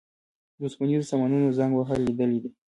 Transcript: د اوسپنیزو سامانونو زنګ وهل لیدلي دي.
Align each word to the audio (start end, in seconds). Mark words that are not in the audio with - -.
د 0.57 0.59
اوسپنیزو 0.65 1.09
سامانونو 1.11 1.55
زنګ 1.57 1.71
وهل 1.75 1.99
لیدلي 2.07 2.37
دي. 2.43 2.49